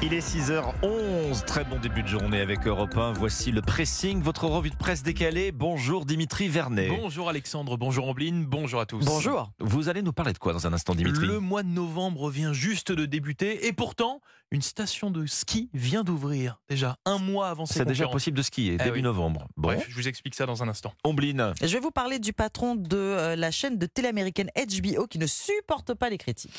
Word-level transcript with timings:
Il 0.00 0.14
est 0.14 0.20
6h11, 0.20 1.44
très 1.44 1.64
bon 1.64 1.76
début 1.80 2.04
de 2.04 2.08
journée 2.08 2.40
avec 2.40 2.66
Europe 2.68 2.96
1. 2.96 3.14
Voici 3.14 3.50
le 3.50 3.60
pressing, 3.62 4.22
votre 4.22 4.44
revue 4.46 4.70
de 4.70 4.76
presse 4.76 5.02
décalée. 5.02 5.50
Bonjour 5.50 6.04
Dimitri 6.06 6.46
Vernet. 6.48 6.88
Bonjour 6.88 7.28
Alexandre, 7.28 7.76
bonjour 7.76 8.06
Ambline, 8.08 8.44
bonjour 8.44 8.80
à 8.80 8.86
tous. 8.86 9.04
Bonjour. 9.04 9.50
Vous 9.58 9.88
allez 9.88 10.02
nous 10.02 10.12
parler 10.12 10.32
de 10.32 10.38
quoi 10.38 10.52
dans 10.52 10.68
un 10.68 10.72
instant 10.72 10.94
Dimitri 10.94 11.26
Le 11.26 11.40
mois 11.40 11.64
de 11.64 11.68
novembre 11.68 12.30
vient 12.30 12.52
juste 12.52 12.92
de 12.92 13.06
débuter 13.06 13.66
et 13.66 13.72
pourtant, 13.72 14.20
une 14.50 14.62
station 14.62 15.10
de 15.10 15.26
ski 15.26 15.68
vient 15.74 16.04
d'ouvrir 16.04 16.58
déjà 16.70 16.96
un 17.04 17.18
mois 17.18 17.48
avant 17.50 17.66
C'est 17.66 17.84
déjà 17.84 18.06
possible 18.06 18.36
de 18.38 18.42
skier, 18.42 18.74
Eh 18.74 18.84
début 18.84 18.90
oui. 18.98 19.02
novembre. 19.02 19.46
Bon, 19.56 19.68
Bref, 19.68 19.84
je 19.90 19.94
vous 19.96 20.06
explique 20.08 20.34
ça 20.36 20.46
dans 20.46 20.62
un 20.62 20.68
instant. 20.68 20.94
Ombline. 21.04 21.52
Je 21.60 21.66
vais 21.66 21.80
vous 21.80 21.90
parler 21.90 22.18
du 22.20 22.32
patron 22.32 22.74
de 22.76 22.96
euh, 22.96 23.36
la 23.36 23.50
chaîne 23.50 23.76
de 23.76 23.84
télé 23.86 24.08
américaine 24.08 24.48
HBO 24.56 25.06
qui 25.08 25.18
ne 25.18 25.26
supporte 25.26 25.92
pas 25.92 26.08
les 26.08 26.16
critiques. 26.18 26.54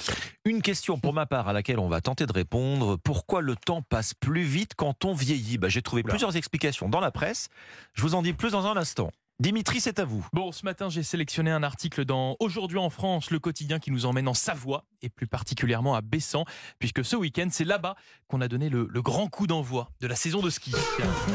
Une 0.45 0.61
question 0.61 0.99
pour 0.99 1.13
ma 1.13 1.25
part 1.25 1.47
à 1.47 1.53
laquelle 1.53 1.79
on 1.79 1.87
va 1.87 1.99
tenter 2.01 2.25
de 2.27 2.33
répondre. 2.33 2.97
Pourquoi 2.97 3.28
le 3.37 3.55
temps 3.55 3.81
passe 3.81 4.13
plus 4.13 4.43
vite 4.43 4.73
quand 4.75 5.05
on 5.05 5.13
vieillit 5.13 5.57
bah, 5.57 5.69
J'ai 5.69 5.81
trouvé 5.81 6.01
Oula. 6.03 6.11
plusieurs 6.11 6.35
explications 6.35 6.89
dans 6.89 6.99
la 6.99 7.11
presse. 7.11 7.49
Je 7.93 8.01
vous 8.01 8.15
en 8.15 8.21
dis 8.21 8.33
plus 8.33 8.51
dans 8.51 8.65
un 8.65 8.75
instant. 8.75 9.11
Dimitri, 9.39 9.79
c'est 9.79 9.99
à 9.99 10.03
vous. 10.05 10.27
Bon, 10.33 10.51
ce 10.51 10.65
matin, 10.65 10.89
j'ai 10.89 11.01
sélectionné 11.01 11.49
un 11.49 11.63
article 11.63 12.03
dans 12.03 12.35
Aujourd'hui 12.41 12.77
en 12.77 12.89
France, 12.89 13.31
le 13.31 13.39
quotidien 13.39 13.79
qui 13.79 13.89
nous 13.89 14.05
emmène 14.05 14.27
en 14.27 14.33
Savoie 14.33 14.83
et 15.01 15.07
plus 15.07 15.27
particulièrement 15.27 15.95
à 15.95 16.01
Bessan, 16.01 16.43
puisque 16.77 17.05
ce 17.05 17.15
week-end, 17.15 17.47
c'est 17.49 17.63
là-bas 17.63 17.95
qu'on 18.27 18.41
a 18.41 18.49
donné 18.49 18.67
le, 18.67 18.85
le 18.89 19.01
grand 19.01 19.27
coup 19.27 19.47
d'envoi 19.47 19.91
de 20.01 20.07
la 20.07 20.17
saison 20.17 20.41
de 20.41 20.49
ski. 20.49 20.73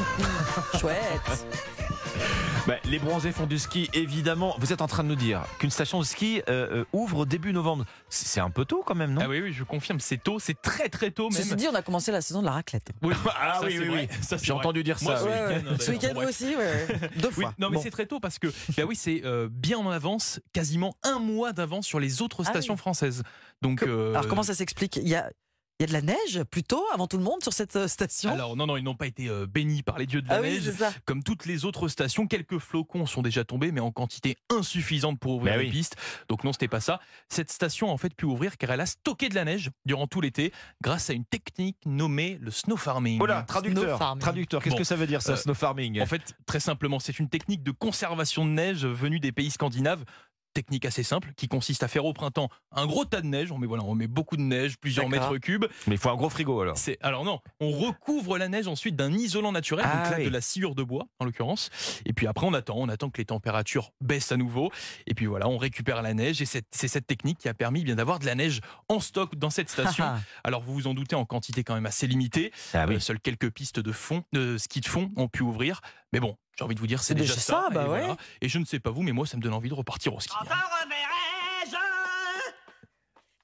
Chouette. 0.79 1.47
Bah, 2.67 2.77
les 2.85 2.97
bronzés 2.97 3.31
font 3.31 3.45
du 3.45 3.59
ski, 3.59 3.89
évidemment. 3.93 4.55
Vous 4.57 4.73
êtes 4.73 4.81
en 4.81 4.87
train 4.87 5.03
de 5.03 5.09
nous 5.09 5.15
dire 5.15 5.43
qu'une 5.59 5.69
station 5.69 5.99
de 5.99 6.03
ski 6.03 6.41
euh, 6.49 6.79
euh, 6.81 6.85
ouvre 6.93 7.27
début 7.27 7.53
novembre. 7.53 7.85
C'est 8.09 8.39
un 8.39 8.49
peu 8.49 8.65
tôt 8.65 8.81
quand 8.83 8.95
même, 8.95 9.13
non? 9.13 9.21
Ah 9.23 9.29
oui, 9.29 9.39
oui, 9.39 9.53
je 9.53 9.63
confirme, 9.63 9.99
c'est 9.99 10.17
tôt, 10.17 10.39
c'est 10.39 10.59
très 10.59 10.89
très 10.89 11.11
tôt 11.11 11.29
même. 11.29 11.43
Ceci 11.43 11.55
dit, 11.55 11.67
on 11.71 11.75
a 11.75 11.83
commencé 11.83 12.11
la 12.11 12.21
saison 12.21 12.39
de 12.41 12.45
la 12.47 12.53
raclette. 12.53 12.89
Oui, 13.03 13.13
Ah 13.39 13.59
ça, 13.61 13.67
oui, 13.67 13.77
oui, 13.77 13.87
vrai. 13.87 14.07
oui. 14.11 14.17
Ça, 14.23 14.39
c'est 14.39 14.45
J'ai 14.45 14.51
entendu 14.51 14.83
dire 14.83 14.97
Moi, 15.03 15.15
ça. 15.15 15.21
ce 15.21 15.25
week-end, 15.27 15.61
Ce 15.79 15.85
d'ailleurs, 15.91 16.01
week-end 16.01 16.19
vous 16.21 16.27
aussi, 16.27 16.55
ouais, 16.55 16.87
deux 17.17 17.27
Oui, 17.27 17.33
fois. 17.43 17.53
non 17.59 17.69
mais 17.69 17.75
Bon. 17.77 17.83
c'est 17.83 17.91
très 17.91 18.07
tôt 18.07 18.19
parce 18.19 18.39
que 18.39 18.47
bah 18.75 18.83
oui 18.87 18.95
c'est 18.95 19.21
euh, 19.25 19.47
bien 19.51 19.77
en 19.77 19.89
avance, 19.91 20.39
quasiment 20.51 20.95
un 21.03 21.19
mois 21.19 21.53
d'avance 21.53 21.85
sur 21.85 21.99
les 21.99 22.21
autres 22.23 22.41
Ah 22.47 22.49
stations 22.49 22.73
oui. 22.73 22.79
françaises. 22.79 23.21
Donc 23.61 23.83
euh, 23.83 24.09
Alors 24.11 24.27
comment 24.27 24.43
ça 24.43 24.55
s'explique? 24.55 24.95
Il 24.97 25.07
y 25.07 25.13
a, 25.15 25.29
il 25.79 25.83
y 25.83 25.85
a 25.85 25.87
de 25.87 25.93
la 25.93 26.01
neige 26.01 26.41
plutôt 26.49 26.85
avant 26.93 27.05
tout 27.05 27.17
le 27.17 27.23
monde 27.23 27.43
sur 27.43 27.51
cette 27.51 27.75
euh, 27.75 27.87
station? 27.89 28.31
Alors 28.31 28.55
non 28.55 28.65
non 28.65 28.77
ils 28.77 28.83
n'ont 28.83 28.95
pas 28.95 29.07
été 29.07 29.27
euh, 29.27 29.45
bénis 29.45 29.83
par 29.83 29.97
les 29.97 30.05
dieux 30.05 30.21
de 30.21 30.29
la 30.29 30.35
Ah 30.35 30.41
oui, 30.41 30.51
neige. 30.53 30.71
Comme 31.05 31.21
toutes 31.21 31.45
les 31.45 31.65
autres 31.65 31.89
stations, 31.89 32.27
quelques 32.27 32.59
flocons 32.59 33.05
sont 33.05 33.21
déjà 33.21 33.43
tombés, 33.43 33.73
mais 33.73 33.81
en 33.81 33.91
quantité 33.91 34.37
insuffisante 34.49 35.19
pour 35.19 35.33
ouvrir 35.35 35.53
Bah 35.55 35.59
les 35.59 35.65
oui. 35.65 35.71
pistes. 35.71 35.97
Donc 36.29 36.43
non, 36.45 36.53
c'était 36.53 36.69
pas 36.69 36.79
ça. 36.79 37.01
Cette 37.27 37.51
station 37.51 37.89
a 37.89 37.91
en 37.91 37.97
fait 37.97 38.15
pu 38.15 38.25
ouvrir 38.25 38.57
car 38.57 38.71
elle 38.71 38.79
a 38.81 38.85
stocké 38.85 39.27
de 39.27 39.35
la 39.35 39.43
neige 39.43 39.69
durant 39.85 40.07
tout 40.07 40.21
l'été 40.21 40.53
grâce 40.81 41.09
à 41.09 41.13
une 41.13 41.25
technique 41.25 41.77
nommée 41.85 42.37
le 42.41 42.51
snow 42.51 42.77
farming. 42.77 43.19
Oh 43.21 43.25
là, 43.25 43.39
Snow 43.39 43.47
traducteur. 43.47 43.97
farming. 43.99 44.21
Traducteur. 44.21 44.63
Qu'est-ce 44.63 44.75
Bon. 44.75 44.79
que 44.79 44.83
ça 44.85 44.95
veut 44.95 45.07
dire 45.07 45.21
ça, 45.21 45.33
Euh, 45.33 45.35
snow 45.35 45.53
farming? 45.53 46.01
En 46.01 46.05
fait, 46.05 46.35
très 46.45 46.61
simplement, 46.61 46.99
c'est 46.99 47.19
une 47.19 47.27
technique 47.29 47.63
de 47.63 47.71
conservation 47.71 48.45
de 48.45 48.51
neige 48.51 48.85
venue 48.85 49.19
des 49.19 49.33
pays 49.33 49.51
scandinaves. 49.51 50.05
Technique 50.55 50.85
assez 50.85 51.03
simple 51.03 51.33
qui 51.35 51.49
consiste 51.49 51.83
à 51.83 51.89
faire 51.89 52.05
au 52.05 52.13
printemps 52.13 52.47
un 52.71 52.85
gros 52.87 53.03
tas 53.03 53.19
de 53.19 53.27
neige. 53.27 53.51
On 53.51 53.57
met, 53.57 53.67
voilà, 53.67 53.83
on 53.83 53.93
met 53.93 54.07
beaucoup 54.07 54.37
de 54.37 54.41
neige, 54.41 54.77
plusieurs 54.77 55.09
mètres 55.09 55.37
cubes. 55.37 55.65
Mais 55.85 55.95
il 55.95 55.97
faut 55.97 56.09
un 56.09 56.15
gros 56.15 56.29
frigo 56.29 56.61
alors. 56.61 56.77
C'est 56.77 56.97
alors 57.01 57.25
non, 57.25 57.41
on 57.59 57.71
recouvre 57.71 58.37
la 58.37 58.47
neige 58.47 58.65
ensuite 58.69 58.95
d'un 58.95 59.11
isolant 59.11 59.51
naturel, 59.51 59.85
Ah 59.85 59.97
donc 60.03 60.11
là 60.11 60.17
oui. 60.19 60.23
de 60.23 60.29
la 60.29 60.39
sciure 60.39 60.73
de 60.73 60.81
bois 60.81 61.07
en 61.19 61.25
l'occurrence. 61.25 61.69
Et 62.05 62.13
puis 62.13 62.25
après 62.25 62.47
on 62.47 62.53
attend, 62.53 62.75
on 62.77 62.87
attend 62.87 63.09
que 63.09 63.17
les 63.17 63.25
températures 63.25 63.91
baissent 63.99 64.31
à 64.31 64.37
nouveau. 64.37 64.71
Et 65.07 65.13
puis 65.13 65.25
voilà, 65.25 65.49
on 65.49 65.57
récupère 65.57 66.01
la 66.01 66.13
neige. 66.13 66.41
Et 66.41 66.45
c'est 66.45 66.63
c'est 66.71 66.87
cette 66.87 67.05
technique 67.05 67.37
qui 67.39 67.49
a 67.49 67.53
permis 67.53 67.83
bien 67.83 67.95
d'avoir 67.95 68.19
de 68.19 68.25
la 68.25 68.35
neige 68.35 68.61
en 68.87 69.01
stock 69.01 69.35
dans 69.35 69.49
cette 69.49 69.69
station. 69.75 70.05
Alors 70.45 70.61
vous 70.61 70.73
vous 70.73 70.87
en 70.87 70.93
doutez, 70.93 71.17
en 71.17 71.25
quantité 71.25 71.65
quand 71.65 71.75
même 71.75 71.85
assez 71.85 72.07
limitée. 72.07 72.53
Ah 72.73 72.85
oui. 72.87 72.95
Euh, 72.95 72.99
seules 73.01 73.19
quelques 73.19 73.49
pistes 73.51 73.81
de 73.81 73.91
fond, 73.91 74.23
de 74.31 74.57
ski 74.57 74.79
de 74.79 74.87
fond 74.87 75.11
ont 75.17 75.27
pu 75.27 75.43
ouvrir. 75.43 75.81
Mais 76.13 76.21
bon, 76.21 76.37
j'ai 76.57 76.63
envie 76.63 76.75
de 76.75 76.79
vous 76.79 76.87
dire, 76.87 76.99
c'est 77.01 77.07
C'est 77.09 77.15
déjà, 77.15 77.33
déjà 77.33 77.45
ça, 77.45 77.67
bah 77.71 77.85
et, 77.85 77.89
ouais. 77.89 78.15
et 78.41 78.49
je 78.49 78.59
ne 78.59 78.65
sais 78.65 78.79
pas 78.79 78.89
vous, 78.91 79.01
mais 79.01 79.11
moi 79.11 79.25
ça 79.25 79.37
me 79.37 79.41
donne 79.41 79.53
envie 79.53 79.69
de 79.69 79.73
repartir 79.73 80.13
au 80.15 80.19
ski. 80.19 80.33
hein. 80.41 80.45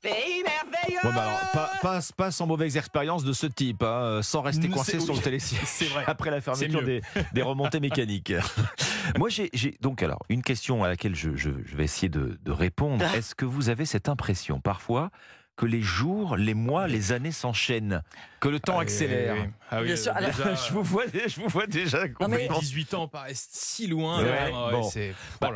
Pays 0.02 0.42
merveilleux 0.44 1.00
Bon, 1.04 1.14
bah 1.14 1.22
alors, 1.28 1.40
pas, 1.54 1.70
pas, 1.80 2.00
pas 2.18 2.32
sans 2.32 2.48
mauvaise 2.48 2.76
expérience 2.76 3.24
de 3.24 3.34
ce 3.34 3.46
type, 3.46 3.84
hein, 3.84 4.02
euh, 4.02 4.22
sans 4.24 4.42
rester 4.42 4.68
coincé 4.68 5.00
sur 5.00 5.14
le 5.14 5.20
télésiège 5.22 5.62
C'est 5.66 5.86
vrai. 5.86 6.04
après 6.08 6.32
la 6.32 6.42
fermeture 6.42 6.82
des, 6.82 7.02
des 7.34 7.42
remontées 7.44 7.80
mécaniques. 7.80 8.34
Moi, 9.18 9.30
j'ai 9.30 9.78
donc 9.80 10.02
alors 10.02 10.18
une 10.30 10.42
question 10.42 10.84
à 10.84 10.88
laquelle 10.88 11.14
je, 11.14 11.36
je- 11.36 11.52
je 11.64 11.76
vais 11.76 11.84
essayer 11.84 12.10
de, 12.10 12.40
de 12.42 12.52
répondre. 12.52 13.06
Ah. 13.08 13.16
Est-ce 13.16 13.36
que 13.36 13.46
vous 13.46 13.70
avez 13.70 13.86
cette 13.86 14.10
impression 14.10 14.60
parfois 14.60 15.12
que 15.62 15.68
les 15.68 15.84
jours, 15.84 16.38
les 16.38 16.56
mois, 16.56 16.88
les 16.88 17.12
années 17.12 17.32
s'enchaînent, 17.32 18.02
que 18.40 18.50
le 18.50 18.60
temps 18.60 18.80
Ah 18.80 18.82
accélère 18.82 19.36
oui, 19.36 19.42
oui. 19.44 19.50
Ah 19.70 19.78
oui, 19.82 19.86
Bien 19.86 19.96
sûr, 19.96 20.12
alors, 20.16 20.32
je, 20.68 20.74
vous 20.74 20.82
vois, 20.82 21.04
je 21.14 21.40
vous 21.40 21.48
vois 21.50 21.68
déjà 21.68 22.00
Non, 22.00 22.04
mais- 22.06 22.08
les 22.08 22.48
complètement 22.48 22.60
18 22.60 22.94
ans 22.96 23.08
paraissent 23.08 23.48
si 23.52 23.86
loin. 23.86 24.24
Bon. 24.72 24.82
c'est- 24.82 25.14
Bah, 25.40 25.54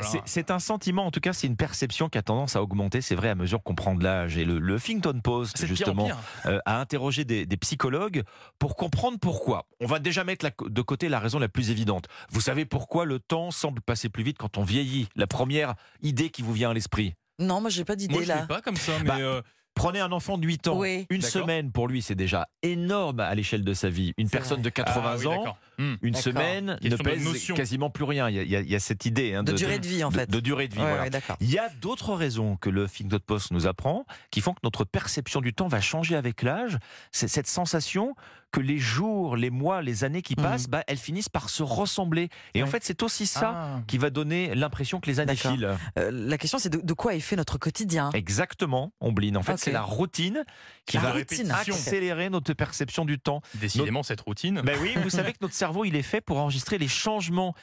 un 0.50 0.60
sentiment, 0.60 1.08
en 1.08 1.12
tout 1.12 1.22
cas, 1.22 1.34
c'est 1.34 1.48
une 1.48 1.56
perception 1.58 2.08
qui 2.08 2.20
a 2.20 2.22
tendance 2.22 2.56
à 2.56 2.62
augmenter, 2.62 3.02
c'est 3.02 3.16
vrai, 3.16 3.30
à 3.30 3.36
mesure 3.36 3.64
qu'on 3.64 3.74
prend 3.74 3.96
de 3.96 4.04
l'âge. 4.04 4.38
Et 4.38 4.46
le, 4.46 4.60
le 4.60 4.76
Huffington 4.76 5.20
Post, 5.24 5.58
C'est 5.58 5.64
de 5.64 5.68
pire 5.70 5.76
justement, 5.76 6.06
pire. 6.06 6.20
euh, 6.46 6.60
a 6.68 6.80
interrogé 6.80 7.26
des, 7.26 7.48
des 7.48 7.58
psychologues 7.58 8.22
pour 8.60 8.76
comprendre 8.76 9.18
pourquoi. 9.20 9.66
On 9.82 9.88
va 9.88 9.98
déjà 9.98 10.24
mettre 10.24 10.46
la- 10.46 10.52
de 10.70 10.82
côté 10.84 11.10
la 11.10 11.20
raison 11.20 11.40
la 11.40 11.50
plus 11.50 11.72
évidente. 11.72 12.06
Vous 12.30 12.42
savez 12.42 12.66
pourquoi 12.66 13.06
le 13.06 13.18
temps 13.20 13.50
semble 13.50 13.82
passer 13.82 14.10
plus 14.10 14.22
vite 14.24 14.38
quand 14.38 14.60
on 14.60 14.64
vieillit? 14.64 15.08
La 15.16 15.26
première 15.26 15.74
idée 16.04 16.30
qui 16.30 16.44
vous 16.44 16.54
vient 16.54 16.70
à 16.70 16.74
l'esprit? 16.76 17.16
Non, 17.40 17.60
moi 17.60 17.72
j'ai 17.72 17.84
pas 17.84 17.94
Moi, 17.94 17.98
d'idée 17.98 18.24
je 18.24 18.28
là. 18.30 18.42
l'ai 18.42 18.48
pas 18.48 18.62
comme 18.62 18.78
ça, 18.78 18.92
mais 19.00 19.06
Bah, 19.08 19.18
euh, 19.20 19.42
Prenez 19.76 20.00
un 20.00 20.12
enfant 20.14 20.38
de 20.38 20.46
8 20.48 20.70
ans. 20.70 20.78
Oui. 20.80 21.06
Une 21.10 21.22
semaine, 21.22 21.72
pour 21.72 21.88
lui, 21.88 22.02
c'est 22.02 22.16
déjà 22.16 22.48
énorme 22.64 23.20
à 23.20 23.36
l'échelle 23.36 23.64
de 23.64 23.74
sa 23.74 23.90
vie. 23.90 24.14
Une 24.18 24.30
personne 24.30 24.58
vrai. 24.62 24.64
de 24.64 24.70
80 24.70 25.18
ah 25.26 25.28
ans. 25.30 25.58
Hmm. 25.78 25.96
une 26.02 26.16
semaine, 26.16 26.80
ne 26.82 26.96
pèse 26.96 27.52
quasiment 27.54 27.90
plus 27.90 28.06
rien. 28.06 28.30
Il 28.30 28.36
y 28.36 28.40
a, 28.40 28.44
il 28.44 28.50
y 28.50 28.56
a- 28.56 28.62
il 28.62 28.70
y 28.70 28.76
a 28.76 28.80
cette 28.80 29.06
idée 29.06 29.34
hein, 29.34 29.44
De 29.44 29.52
durée 29.52 29.78
de 29.78 29.86
vie 29.86 30.06
en 30.06 30.12
fait. 30.12 30.30
de 30.30 30.40
durée 30.40 30.70
de 30.70 30.76
vie. 30.76 30.80
Ouais, 30.80 30.88
voilà. 30.88 31.04
ouais. 31.04 31.36
Il 31.42 31.52
y 31.52 31.60
a 31.60 31.68
d'autres 31.82 32.14
raisons 32.14 32.56
que 32.56 32.70
le 32.70 32.86
Huffington 32.86 33.20
Post 33.26 33.52
nous 33.52 33.68
apprend 33.68 34.06
qui 34.32 34.40
font 34.40 34.54
que 34.54 34.62
notre 34.64 34.86
perception 34.86 35.42
du 35.42 35.54
temps 35.54 35.68
va 35.68 35.82
changer 35.82 36.16
avec 36.16 36.42
l'âge. 36.42 36.78
C'est 37.12 37.28
cette 37.28 37.48
sensation 37.48 38.16
que 38.56 38.62
les 38.62 38.78
jours, 38.78 39.36
les 39.36 39.50
mois, 39.50 39.82
les 39.82 40.06
années 40.06 40.22
qui 40.22 40.36
Mhm. 40.38 40.44
passent, 40.44 40.68
bah, 40.70 40.82
elles 40.88 40.98
finissent 40.98 41.28
par 41.28 41.50
se 41.50 41.62
ressembler. 41.62 42.30
Et 42.54 42.64
en 42.64 42.68
fait, 42.68 42.86
c'est 42.86 43.04
aussi 43.04 43.28
ça 43.28 43.54
Ah. 43.54 43.82
qui 43.86 43.98
va 43.98 44.10
donner 44.10 44.56
l'impression 44.56 45.02
que 45.02 45.08
les 45.08 45.20
années 45.20 45.36
filent. 45.36 45.76
Euh, 46.00 46.10
la 46.10 46.38
question 46.38 46.58
c'est 46.58 46.70
de, 46.70 46.80
de 46.82 46.94
quoi 46.94 47.16
est 47.16 47.20
fait 47.20 47.36
notre 47.36 47.58
quotidien? 47.58 48.12
Exactement, 48.14 48.94
Ombline. 49.02 49.36
En 49.36 49.44
fait, 49.44 49.58
c'est 49.58 49.74
la 49.74 49.82
routine 49.82 50.46
qui 50.86 50.96
La 50.96 51.04
va 51.04 51.12
routine. 51.12 51.52
accélérer 51.52 52.30
notre 52.30 52.54
perception 52.54 53.04
du 53.04 53.20
temps. 53.20 53.42
Décidément, 53.56 54.04
cette 54.04 54.22
routine. 54.22 54.62
Ben 54.64 54.78
oui, 54.82 54.96
vous 55.04 55.10
savez 55.10 55.34
que 55.34 55.40
notre 55.42 55.54
cerveau, 55.54 55.84
il 55.84 55.98
est 55.98 56.02
fait 56.02 56.22
pour 56.22 56.38
enregistrer 56.38 56.78
les 56.78 56.88
changements. 56.88 57.54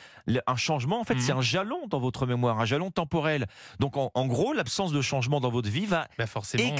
Un 0.46 0.56
changement, 0.56 1.00
en 1.00 1.04
fait, 1.04 1.14
Mhm. 1.14 1.20
c'est 1.20 1.32
un 1.32 1.40
jalon 1.40 1.86
dans 1.88 2.00
votre 2.00 2.26
mémoire, 2.26 2.60
un 2.60 2.66
jalon 2.66 2.90
temporel. 2.90 3.46
Donc, 3.80 3.96
en, 3.96 4.10
en 4.14 4.26
gros, 4.26 4.52
l'absence 4.52 4.92
de 4.92 5.00
changement 5.00 5.40
dans 5.40 5.50
votre 5.50 5.70
vie 5.70 5.86
va 5.86 6.06
Bah, 6.18 6.26
forcément. 6.26 6.62
ouais. 6.64 6.74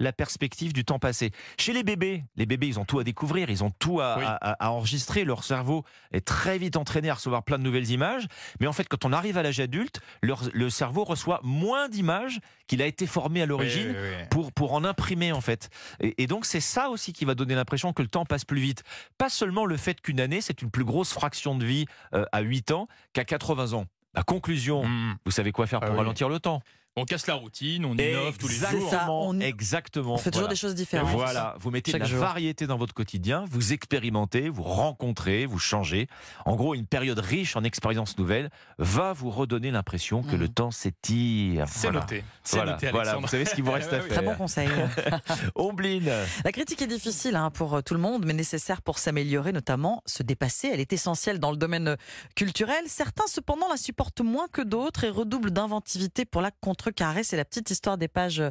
La 0.00 0.12
perspective 0.12 0.72
du 0.72 0.84
temps 0.84 0.98
passé. 0.98 1.32
Chez 1.58 1.72
les 1.72 1.82
bébés, 1.82 2.24
les 2.36 2.46
bébés, 2.46 2.68
ils 2.68 2.78
ont 2.78 2.84
tout 2.84 2.98
à 3.00 3.04
découvrir, 3.04 3.50
ils 3.50 3.64
ont 3.64 3.70
tout 3.78 4.00
à, 4.00 4.16
Oui. 4.18 4.24
à- 4.24 4.34
à- 4.52 4.66
à 4.66 4.70
enregistrer. 4.70 5.24
Leur 5.24 5.42
cerveau 5.44 5.84
est 6.12 6.24
très 6.24 6.56
vite 6.58 6.76
entraîné 6.76 7.10
à 7.10 7.14
recevoir 7.14 7.42
plein 7.42 7.58
de 7.58 7.64
nouvelles 7.64 7.90
images. 7.90 8.26
Mais 8.60 8.66
en 8.66 8.72
fait, 8.72 8.88
quand 8.88 9.04
on 9.04 9.12
arrive 9.12 9.38
à 9.38 9.42
l'âge 9.42 9.60
adulte, 9.60 10.00
leur- 10.22 10.42
le 10.52 10.70
cerveau 10.70 11.04
reçoit 11.04 11.40
moins 11.42 11.88
d'images 11.88 12.38
qu'il 12.68 12.80
a 12.82 12.86
été 12.86 13.06
formé 13.06 13.42
à 13.42 13.46
l'origine 13.46 13.88
Oui, 13.88 13.96
oui, 14.00 14.08
oui. 14.20 14.24
pour, 14.30 14.52
pour 14.52 14.72
en 14.74 14.84
imprimer 14.84 15.32
en 15.32 15.40
fait. 15.40 15.68
Et, 16.00 16.22
et 16.22 16.26
donc 16.26 16.44
c'est 16.46 16.60
ça 16.60 16.90
aussi 16.90 17.12
qui 17.12 17.24
va 17.24 17.34
donner 17.34 17.54
l'impression 17.54 17.92
que 17.92 18.02
le 18.02 18.08
temps 18.08 18.24
passe 18.24 18.44
plus 18.44 18.60
vite. 18.60 18.84
Pas 19.18 19.28
seulement 19.28 19.64
le 19.66 19.76
fait 19.76 20.00
qu'une 20.00 20.20
année, 20.20 20.40
c'est 20.40 20.62
une 20.62 20.70
plus 20.70 20.84
grosse 20.84 21.12
fraction 21.12 21.56
de 21.56 21.64
vie 21.64 21.86
euh, 22.14 22.24
à 22.32 22.40
8 22.40 22.70
ans 22.70 22.86
qu'à 23.12 23.24
80 23.24 23.72
ans. 23.72 23.86
La 24.14 24.22
conclusion, 24.22 24.84
Hmm. 24.84 25.16
vous 25.24 25.30
savez 25.30 25.52
quoi 25.52 25.66
faire 25.66 25.80
Ah 25.82 25.86
pour 25.86 25.94
oui. 25.94 25.98
ralentir 26.00 26.28
le 26.28 26.40
temps 26.40 26.62
On 27.00 27.04
casse 27.04 27.26
la 27.26 27.34
routine, 27.34 27.84
on 27.84 27.94
innove 27.94 28.36
tous 28.38 28.48
les 28.48 28.54
C'est 28.54 28.70
jours. 28.78 28.90
ça, 28.90 29.06
on- 29.10 29.38
exactement. 29.40 30.14
On 30.14 30.18
fait 30.18 30.30
toujours 30.30 30.42
Voilà. 30.42 30.54
des 30.54 30.58
choses 30.60 30.74
différentes. 30.74 31.10
Voilà, 31.10 31.54
vous 31.60 31.70
mettez 31.70 31.92
de 31.92 31.98
la 31.98 32.04
jour. 32.04 32.18
variété 32.20 32.66
dans 32.66 32.76
votre 32.76 32.94
quotidien, 32.94 33.44
vous 33.50 33.72
expérimentez, 33.72 34.48
vous 34.48 34.62
rencontrez, 34.62 35.46
vous 35.46 35.58
changez. 35.58 36.08
En 36.44 36.56
gros, 36.56 36.74
une 36.74 36.86
période 36.86 37.18
riche 37.18 37.56
en 37.56 37.64
expériences 37.64 38.18
nouvelles 38.18 38.50
va 38.78 39.12
vous 39.12 39.30
redonner 39.30 39.70
l'impression 39.70 40.22
que 40.22 40.36
Mm. 40.36 40.40
le 40.40 40.48
temps 40.48 40.70
s'étire. 40.70 41.66
C'est 41.68 41.88
Voilà. 41.88 42.00
noté. 42.00 42.24
C'est 42.42 42.56
Voilà, 42.56 42.72
noté, 42.72 42.90
voilà, 42.90 43.16
vous 43.16 43.26
savez 43.28 43.44
ce 43.44 43.54
qu'il 43.54 43.64
vous 43.64 43.72
reste 43.72 43.92
à 43.92 44.00
faire. 44.00 44.08
Très 44.08 44.22
bon 44.24 44.34
conseil. 44.34 44.68
Ombline. 45.54 46.10
La 46.44 46.52
critique 46.52 46.82
est 46.82 46.86
difficile 46.86 47.36
hein, 47.36 47.50
pour 47.50 47.74
euh, 47.74 47.80
tout 47.82 47.94
le 47.94 48.00
monde, 48.00 48.24
mais 48.26 48.32
nécessaire 48.32 48.82
pour 48.82 48.98
s'améliorer, 48.98 49.52
notamment 49.52 50.02
se 50.06 50.22
dépasser. 50.22 50.68
Elle 50.72 50.80
est 50.80 50.92
essentielle 50.92 51.38
dans 51.38 51.50
le 51.50 51.56
domaine 51.56 51.96
culturel. 52.34 52.82
Certains, 52.86 53.26
cependant, 53.28 53.68
la 53.68 53.76
supportent 53.76 54.20
moins 54.20 54.48
que 54.48 54.62
d'autres 54.62 55.04
et 55.04 55.10
redoublent 55.10 55.50
d'inventivité 55.50 56.24
pour 56.24 56.40
la 56.42 56.50
contre 56.50 56.87
mètres 56.88 56.94
carrés. 56.96 57.24
C'est 57.24 57.36
la 57.36 57.44
petite 57.44 57.70
histoire 57.70 57.98
des 57.98 58.08
pages 58.08 58.42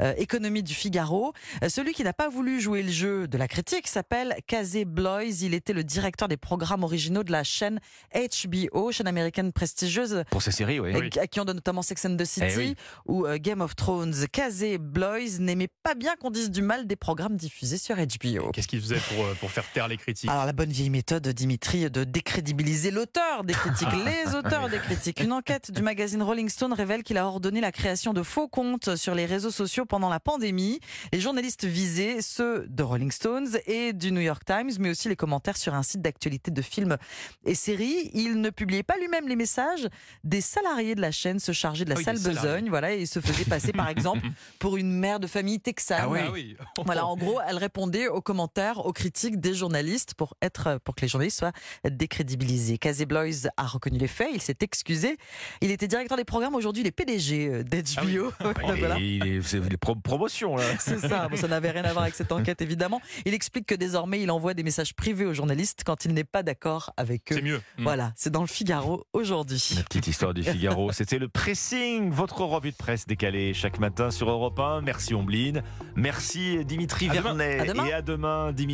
euh, 0.00 0.14
économie 0.16 0.62
du 0.62 0.74
Figaro. 0.74 1.32
Euh, 1.62 1.68
celui 1.68 1.92
qui 1.92 2.04
n'a 2.04 2.12
pas 2.12 2.28
voulu 2.28 2.60
jouer 2.60 2.82
le 2.82 2.90
jeu 2.90 3.28
de 3.28 3.36
la 3.38 3.48
critique 3.48 3.86
s'appelle 3.88 4.36
Kazé 4.46 4.84
Bloys. 4.84 5.42
Il 5.42 5.54
était 5.54 5.72
le 5.72 5.84
directeur 5.84 6.28
des 6.28 6.36
programmes 6.36 6.84
originaux 6.84 7.24
de 7.24 7.32
la 7.32 7.42
chaîne 7.44 7.80
HBO, 8.14 8.92
chaîne 8.92 9.06
américaine 9.08 9.52
prestigieuse. 9.52 10.24
Pour 10.30 10.42
ces 10.42 10.52
séries, 10.52 10.80
oui. 10.80 10.94
euh, 10.94 11.20
À 11.22 11.26
qui 11.26 11.40
on 11.40 11.44
donne 11.44 11.56
notamment 11.56 11.82
Sex 11.82 12.04
and 12.04 12.16
the 12.16 12.24
City 12.24 12.46
Eh 12.50 12.56
oui. 12.56 12.74
ou 13.06 13.26
euh, 13.26 13.38
Game 13.40 13.60
of 13.60 13.74
Thrones. 13.76 14.14
Kazé 14.32 14.78
Bloys 14.78 15.38
n'aimait 15.38 15.68
pas 15.82 15.94
bien 15.94 16.14
qu'on 16.16 16.30
dise 16.30 16.50
du 16.50 16.62
mal 16.62 16.86
des 16.86 16.96
programmes 16.96 17.36
diffusés 17.36 17.78
sur 17.78 17.96
HBO. 17.96 18.50
Qu'est-ce 18.52 18.68
qu'il 18.68 18.80
faisait 18.80 19.00
pour, 19.14 19.24
euh, 19.24 19.34
pour 19.40 19.50
faire 19.50 19.64
taire 19.72 19.88
les 19.88 19.96
critiques? 19.96 20.30
Alors 20.30 20.46
la 20.46 20.52
bonne 20.52 20.70
vieille 20.70 20.90
méthode, 20.90 21.26
Dimitri, 21.28 21.90
de 21.90 22.04
décrédibiliser 22.04 22.90
l'auteur 22.90 23.44
des 23.44 23.54
critiques, 23.54 23.88
les 24.26 24.34
auteurs 24.34 24.68
des 24.68 24.78
critiques. 24.78 25.20
Une 25.20 25.32
enquête 25.32 25.70
du 25.70 25.82
magazine 25.82 26.22
Rolling 26.22 26.48
Stone 26.48 26.72
révèle 26.72 27.02
qu'il 27.02 27.16
a 27.18 27.26
ordonné 27.26 27.60
la 27.60 27.72
création 27.80 28.12
de 28.12 28.22
faux 28.22 28.46
comptes 28.46 28.94
sur 28.94 29.14
les 29.14 29.24
réseaux 29.24 29.50
sociaux 29.50 29.86
pendant 29.86 30.10
la 30.10 30.20
pandémie. 30.20 30.80
Les 31.14 31.20
journalistes 31.20 31.64
visés, 31.64 32.20
ceux 32.20 32.66
de 32.68 32.82
Rolling 32.82 33.10
Stones 33.10 33.56
et 33.64 33.94
du 33.94 34.12
New 34.12 34.20
York 34.20 34.42
Times, 34.44 34.72
mais 34.78 34.90
aussi 34.90 35.08
les 35.08 35.16
commentaires 35.16 35.56
sur 35.56 35.72
un 35.72 35.82
site 35.82 36.02
d'actualité 36.02 36.50
de 36.50 36.60
films 36.60 36.98
et 37.46 37.54
séries. 37.54 38.10
Il 38.12 38.42
ne 38.42 38.50
publiait 38.50 38.82
pas 38.82 38.98
lui-même 38.98 39.26
les 39.28 39.36
messages 39.36 39.88
des 40.24 40.42
salariés 40.42 40.94
de 40.94 41.00
la 41.00 41.10
chaîne 41.10 41.38
se 41.38 41.52
chargeaient 41.52 41.86
de 41.86 41.90
la 41.90 41.96
oui, 41.96 42.04
sale 42.04 42.18
besogne, 42.18 42.68
voilà, 42.68 42.92
et 42.92 43.00
il 43.00 43.06
se 43.06 43.18
faisait 43.18 43.46
passer 43.46 43.72
par 43.72 43.88
exemple 43.88 44.26
pour 44.58 44.76
une 44.76 44.92
mère 44.92 45.18
de 45.18 45.26
famille 45.26 45.58
texane. 45.58 46.02
Ah 46.02 46.08
oui. 46.10 46.20
Ah 46.22 46.30
oui. 46.30 46.56
Voilà, 46.84 47.06
en 47.06 47.16
gros, 47.16 47.38
elle 47.46 47.56
répondait 47.56 48.08
aux 48.08 48.20
commentaires, 48.20 48.84
aux 48.84 48.92
critiques 48.92 49.40
des 49.40 49.54
journalistes 49.54 50.14
pour 50.14 50.34
être, 50.42 50.80
pour 50.84 50.94
que 50.94 51.02
les 51.02 51.08
journalistes 51.08 51.38
soient 51.38 51.52
décrédibilisés. 51.88 52.78
Casey 52.78 53.06
Bloys 53.06 53.48
a 53.56 53.66
reconnu 53.66 53.98
les 53.98 54.08
faits, 54.08 54.30
il 54.34 54.42
s'est 54.42 54.56
excusé. 54.60 55.16
Il 55.60 55.70
était 55.70 55.86
directeur 55.86 56.18
des 56.18 56.24
programmes, 56.24 56.54
aujourd'hui 56.54 56.82
il 56.82 56.86
est 56.86 56.90
PDG 56.90 57.59
d'HBO. 57.62 58.32
Ah 58.40 58.52
oui. 58.56 58.76
Voilà. 58.80 58.98
Est- 59.00 59.42
c'est 59.42 59.60
les 59.68 59.76
pro- 59.76 59.94
promotions, 59.96 60.56
là. 60.56 60.64
C'est 60.78 60.98
ça, 60.98 61.28
Bon, 61.28 61.36
ça 61.36 61.48
n'avait 61.48 61.70
rien 61.70 61.84
à 61.84 61.92
voir 61.92 62.02
avec 62.04 62.14
cette 62.14 62.32
enquête 62.32 62.60
évidemment. 62.62 63.00
Il 63.26 63.34
explique 63.34 63.66
que 63.66 63.74
désormais 63.74 64.20
il 64.22 64.30
envoie 64.30 64.54
des 64.54 64.62
messages 64.62 64.94
privés 64.94 65.24
aux 65.26 65.34
journalistes 65.34 65.82
quand 65.84 66.04
il 66.04 66.14
n'est 66.14 66.24
pas 66.24 66.42
d'accord 66.42 66.92
avec 66.96 67.32
eux. 67.32 67.36
C'est 67.36 67.42
mieux. 67.42 67.60
Mm. 67.78 67.82
Voilà, 67.82 68.12
c'est 68.16 68.30
dans 68.30 68.40
le 68.42 68.46
Figaro 68.46 69.04
aujourd'hui. 69.12 69.62
La 69.76 69.82
petite 69.82 70.06
histoire 70.06 70.34
du 70.34 70.42
Figaro. 70.42 70.92
C'était 71.00 71.18
le 71.18 71.28
pressing, 71.28 72.10
votre 72.10 72.40
revue 72.42 72.70
de 72.70 72.76
presse 72.76 73.06
décalée 73.06 73.52
chaque 73.54 73.78
matin 73.78 74.10
sur 74.10 74.30
Europe 74.30 74.58
1. 74.58 74.80
Merci 74.82 75.14
Ombline. 75.14 75.62
Merci 75.96 76.64
Dimitri 76.64 77.08
À 77.10 77.14
demain. 77.14 77.22
Vernet. 77.34 77.60
À 77.60 77.64
demain. 77.66 77.84
Et 77.86 77.92
à 77.92 78.02
demain, 78.02 78.52
Dimitri. 78.52 78.70